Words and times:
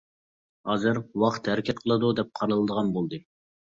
ھازىر، 0.69 1.01
ۋاقىت 1.25 1.53
ھەرىكەت 1.53 1.85
قىلىدۇ 1.87 2.13
دەپ 2.23 2.35
قارىلىدىغان 2.43 2.95
بولدى. 3.01 3.27